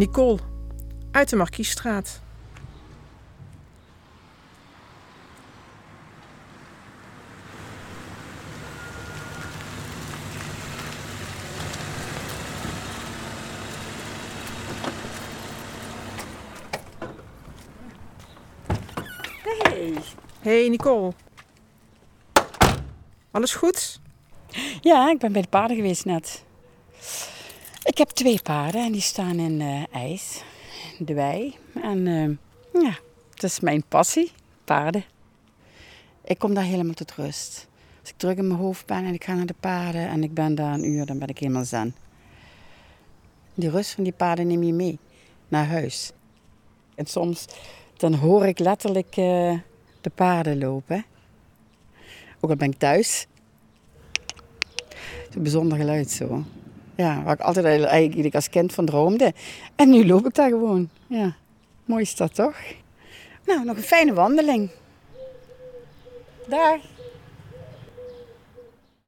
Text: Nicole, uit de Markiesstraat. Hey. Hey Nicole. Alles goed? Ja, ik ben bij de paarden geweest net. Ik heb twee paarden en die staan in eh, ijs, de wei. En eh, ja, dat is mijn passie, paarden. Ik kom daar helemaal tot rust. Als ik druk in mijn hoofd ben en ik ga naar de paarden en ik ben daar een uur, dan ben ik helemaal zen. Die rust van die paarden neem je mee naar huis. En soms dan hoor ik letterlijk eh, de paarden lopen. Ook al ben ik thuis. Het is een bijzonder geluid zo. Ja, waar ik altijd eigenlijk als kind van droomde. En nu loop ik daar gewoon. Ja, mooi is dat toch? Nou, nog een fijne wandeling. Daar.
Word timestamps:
Nicole, 0.00 0.38
uit 1.10 1.28
de 1.28 1.36
Markiesstraat. 1.36 2.20
Hey. 19.42 19.94
Hey 20.40 20.68
Nicole. 20.68 21.12
Alles 23.30 23.54
goed? 23.54 24.00
Ja, 24.80 25.10
ik 25.10 25.18
ben 25.18 25.32
bij 25.32 25.42
de 25.42 25.48
paarden 25.48 25.76
geweest 25.76 26.04
net. 26.04 26.44
Ik 28.00 28.06
heb 28.06 28.16
twee 28.16 28.42
paarden 28.42 28.84
en 28.84 28.92
die 28.92 29.00
staan 29.00 29.38
in 29.38 29.60
eh, 29.60 29.82
ijs, 29.90 30.42
de 30.98 31.14
wei. 31.14 31.56
En 31.82 32.06
eh, 32.06 32.82
ja, 32.82 32.98
dat 33.34 33.42
is 33.50 33.60
mijn 33.60 33.84
passie, 33.88 34.32
paarden. 34.64 35.04
Ik 36.24 36.38
kom 36.38 36.54
daar 36.54 36.64
helemaal 36.64 36.94
tot 36.94 37.12
rust. 37.12 37.68
Als 38.00 38.10
ik 38.10 38.16
druk 38.16 38.38
in 38.38 38.46
mijn 38.46 38.60
hoofd 38.60 38.86
ben 38.86 39.04
en 39.04 39.14
ik 39.14 39.24
ga 39.24 39.34
naar 39.34 39.46
de 39.46 39.54
paarden 39.60 40.08
en 40.08 40.22
ik 40.22 40.34
ben 40.34 40.54
daar 40.54 40.74
een 40.74 40.84
uur, 40.84 41.06
dan 41.06 41.18
ben 41.18 41.28
ik 41.28 41.38
helemaal 41.38 41.64
zen. 41.64 41.94
Die 43.54 43.70
rust 43.70 43.94
van 43.94 44.04
die 44.04 44.12
paarden 44.12 44.46
neem 44.46 44.62
je 44.62 44.72
mee 44.72 44.98
naar 45.48 45.66
huis. 45.66 46.12
En 46.94 47.06
soms 47.06 47.44
dan 47.96 48.14
hoor 48.14 48.46
ik 48.46 48.58
letterlijk 48.58 49.16
eh, 49.16 49.58
de 50.00 50.10
paarden 50.14 50.58
lopen. 50.58 51.04
Ook 52.40 52.50
al 52.50 52.56
ben 52.56 52.70
ik 52.70 52.78
thuis. 52.78 53.26
Het 54.88 55.28
is 55.28 55.34
een 55.34 55.42
bijzonder 55.42 55.78
geluid 55.78 56.10
zo. 56.10 56.44
Ja, 56.94 57.22
waar 57.22 57.34
ik 57.34 57.40
altijd 57.40 57.84
eigenlijk 57.84 58.34
als 58.34 58.48
kind 58.48 58.72
van 58.72 58.84
droomde. 58.84 59.32
En 59.76 59.90
nu 59.90 60.06
loop 60.06 60.26
ik 60.26 60.34
daar 60.34 60.48
gewoon. 60.48 60.88
Ja, 61.06 61.36
mooi 61.84 62.02
is 62.02 62.16
dat 62.16 62.34
toch? 62.34 62.56
Nou, 63.46 63.64
nog 63.64 63.76
een 63.76 63.82
fijne 63.82 64.12
wandeling. 64.12 64.70
Daar. 66.46 66.80